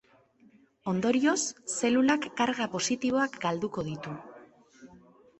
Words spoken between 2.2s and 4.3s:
karga positiboak galduko ditu.